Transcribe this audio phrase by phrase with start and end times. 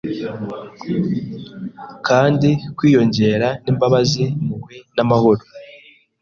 [2.07, 5.43] Kandi kwiyongera Nimbabazi impuhwe namahoro